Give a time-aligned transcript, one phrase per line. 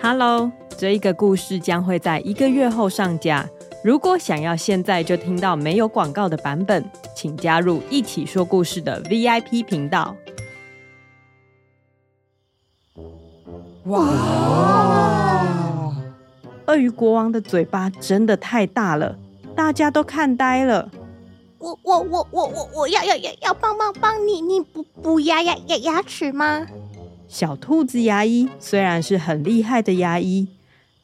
[0.00, 3.48] Hello，这一个故事将会在一个月后上架。
[3.82, 6.84] 如果想要现在就听到没有广告的版本，
[7.16, 10.14] 请加入一起说故事的 VIP 频道。
[13.86, 14.06] 哇！
[16.66, 19.18] 鳄鱼国王的嘴巴真的太大了，
[19.56, 20.88] 大家都看呆了。
[21.58, 26.64] 我我我我我我要要要要帮帮帮你，你补补牙牙牙牙齿吗？
[27.28, 30.48] 小兔子牙医虽然是很厉害的牙医，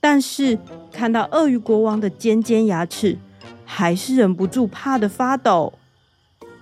[0.01, 0.59] 但是
[0.91, 3.19] 看到鳄鱼国王的尖尖牙齿，
[3.65, 5.75] 还是忍不住怕得发抖。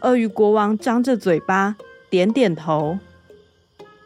[0.01, 1.77] 鳄鱼国王张着嘴巴，
[2.11, 2.99] 点点头。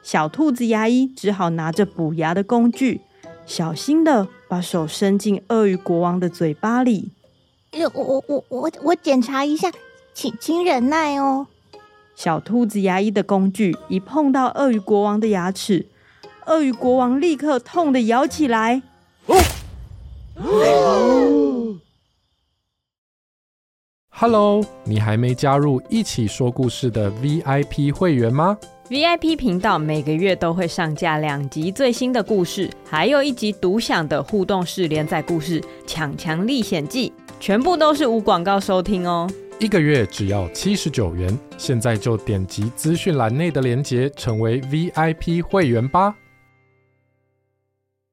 [0.03, 3.01] 小兔子牙医只好拿着补牙的工具，
[3.47, 7.11] 小心地把手伸进鳄鱼国王的嘴巴里。
[7.73, 9.73] 我我我我我检查一下，
[10.13, 11.47] 请请忍耐哦。
[12.17, 15.85] 小兔子牙医的工具一碰到鳄鱼国王的牙齿，
[16.47, 18.81] 鳄鱼国王立刻痛的咬起来。
[24.09, 28.57] Hello，你还没加入一起说故事的 VIP 会员吗
[28.89, 39.31] ？VIP 频道每个月都会上架两集最新的故事，还有一集独享的互动式连载故事《强强历险记》，全部都是无广告收听哦。
[39.59, 46.15] 一个月只要七十九元，现在就点击资讯栏内的链接，成为 VIP 会员吧。